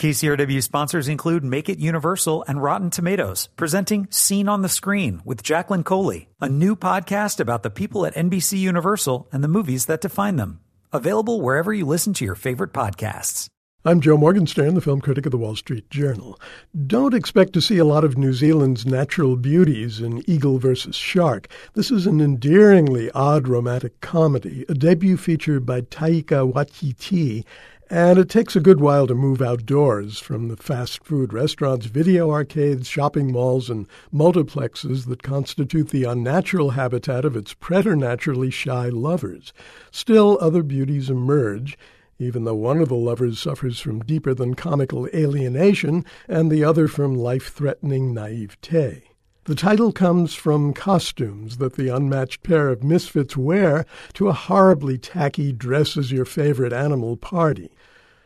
[0.00, 5.42] KCRW sponsors include Make It Universal and Rotten Tomatoes, presenting Scene on the Screen with
[5.42, 10.00] Jacqueline Coley, a new podcast about the people at NBC Universal and the movies that
[10.00, 10.60] define them.
[10.90, 13.48] Available wherever you listen to your favorite podcasts.
[13.84, 16.40] I'm Joe Morgenstern, the film critic of the Wall Street Journal.
[16.86, 20.96] Don't expect to see a lot of New Zealand's natural beauties in Eagle vs.
[20.96, 21.48] Shark.
[21.74, 27.44] This is an endearingly odd romantic comedy, a debut feature by Taika Waititi
[27.90, 32.30] and it takes a good while to move outdoors from the fast food restaurants, video
[32.30, 39.52] arcades, shopping malls, and multiplexes that constitute the unnatural habitat of its preternaturally shy lovers.
[39.90, 41.76] Still, other beauties emerge,
[42.20, 46.86] even though one of the lovers suffers from deeper than comical alienation and the other
[46.86, 49.09] from life threatening naivete.
[49.44, 54.98] The title comes from costumes that the unmatched pair of misfits wear to a horribly
[54.98, 57.70] tacky dress as your favorite animal party.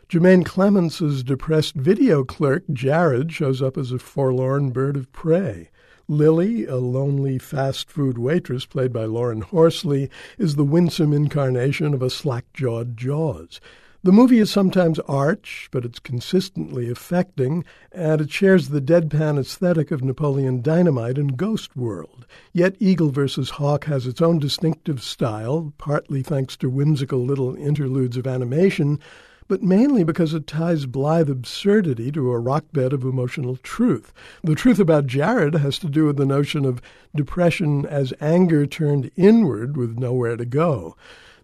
[0.08, 5.70] Jermaine Clement's depressed video clerk, Jared, shows up as a forlorn bird of prey.
[6.08, 12.02] Lily, a lonely fast food waitress played by Lauren Horsley, is the winsome incarnation of
[12.02, 13.60] a slack jawed Jaws.
[14.04, 19.90] The movie is sometimes arch, but it's consistently affecting, and it shares the deadpan aesthetic
[19.90, 22.26] of Napoleon Dynamite and Ghost World.
[22.52, 23.48] Yet Eagle vs.
[23.48, 29.00] Hawk has its own distinctive style, partly thanks to whimsical little interludes of animation,
[29.48, 34.12] but mainly because it ties blithe absurdity to a rock bed of emotional truth.
[34.42, 36.82] The truth about Jared has to do with the notion of
[37.16, 40.94] depression as anger turned inward with nowhere to go.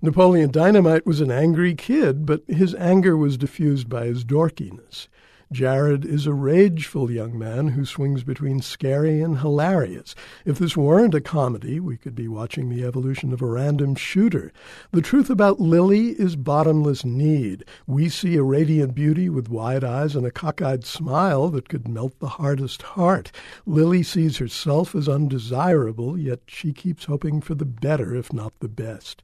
[0.03, 5.09] Napoleon Dynamite was an angry kid, but his anger was diffused by his dorkiness.
[5.53, 10.15] Jared is a rageful young man who swings between scary and hilarious.
[10.47, 14.55] If this weren't a comedy, we could be watching the evolution of a random shooter.
[14.91, 17.67] The truth about Lily is bottomless need.
[17.87, 22.19] We see a radiant beauty with wide eyes and a cockeyed smile that could melt
[22.21, 23.33] the hardest heart.
[23.67, 28.69] Lily sees herself as undesirable, yet she keeps hoping for the better, if not the
[28.69, 29.23] best.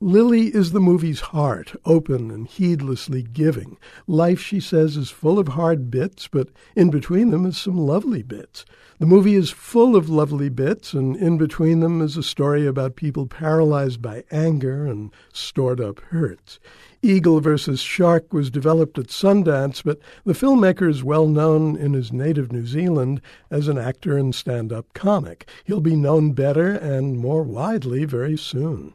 [0.00, 3.78] Lily is the movie's heart, open and heedlessly giving.
[4.08, 8.22] Life, she says, is full of hard bits, but in between them is some lovely
[8.22, 8.64] bits.
[8.98, 12.96] The movie is full of lovely bits, and in between them is a story about
[12.96, 16.58] people paralyzed by anger and stored up hurts.
[17.00, 22.12] Eagle versus Shark was developed at Sundance, but the filmmaker is well known in his
[22.12, 25.48] native New Zealand as an actor and stand up comic.
[25.64, 28.94] He'll be known better and more widely very soon.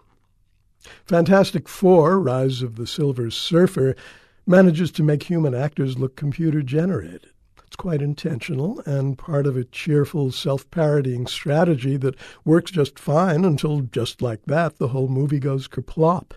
[1.06, 3.96] Fantastic Four, Rise of the Silver Surfer,
[4.48, 7.28] manages to make human actors look computer generated.
[7.66, 13.46] It's quite intentional and part of a cheerful, self parodying strategy that works just fine
[13.46, 16.32] until, just like that, the whole movie goes kerplop.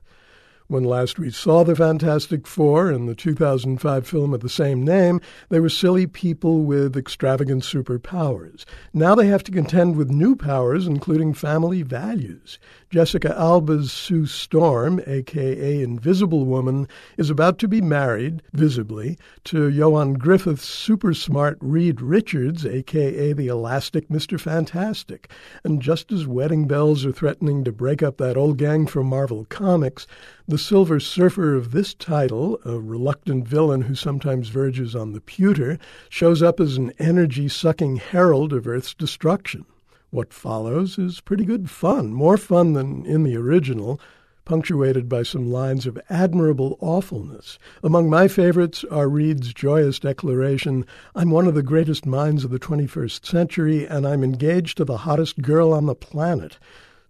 [0.73, 5.21] When last we saw the Fantastic Four in the 2005 film of the same name,
[5.51, 8.65] they were silly people with extravagant superpowers.
[8.95, 12.59] Now they have to contend with new powers, including family values.
[12.89, 20.17] Jessica Alba's Sue Storm, aka Invisible Woman, is about to be married, visibly, to Ioan
[20.17, 24.41] Gruffudd's super smart Reed Richards, aka the Elastic Mr.
[24.41, 25.31] Fantastic.
[25.65, 29.45] And just as wedding bells are threatening to break up that old gang from Marvel
[29.51, 30.07] Comics,
[30.49, 35.77] the Silver Surfer of this title, a reluctant villain who sometimes verges on the pewter,
[36.09, 39.67] shows up as an energy sucking herald of Earth's destruction.
[40.11, 44.01] What follows is pretty good fun, more fun than in the original,
[44.45, 47.59] punctuated by some lines of admirable awfulness.
[47.83, 50.87] Among my favorites are Reed's joyous declaration
[51.17, 54.99] I'm one of the greatest minds of the 21st century, and I'm engaged to the
[54.99, 56.59] hottest girl on the planet.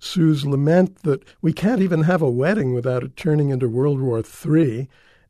[0.04, 4.20] Sue's lament that we can't even have a wedding without it turning into World War
[4.20, 4.88] III,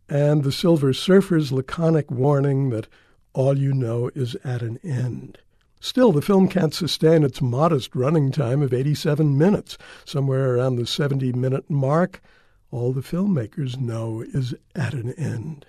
[0.08, 2.88] and the Silver Surfer's laconic warning that
[3.34, 5.36] all you know is at an end.
[5.78, 10.86] Still, the film can't sustain its modest running time of 87 minutes, somewhere around the
[10.86, 12.22] 70 minute mark.
[12.70, 15.66] All the filmmakers know is at an end.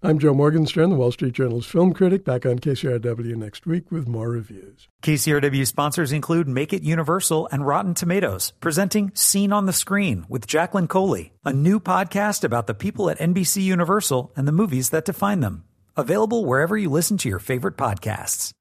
[0.00, 4.06] I'm Joe Morgenstern, the Wall Street Journal's film critic, back on KCRW next week with
[4.06, 4.86] more reviews.
[5.02, 10.46] KCRW sponsors include Make It Universal and Rotten Tomatoes, presenting Scene on the Screen with
[10.46, 15.04] Jacqueline Coley, a new podcast about the people at NBC Universal and the movies that
[15.04, 15.64] define them.
[15.96, 18.52] Available wherever you listen to your favorite podcasts.